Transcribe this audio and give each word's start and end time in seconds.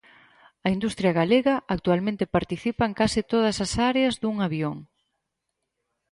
A 0.65 0.67
industria 0.75 1.11
galega 1.19 1.55
actualmente 1.75 2.31
participa 2.35 2.83
en 2.89 2.93
case 3.01 3.21
todas 3.33 3.57
as 3.65 3.71
áreas 3.89 4.13
dun 4.21 4.35
avión. 4.47 4.77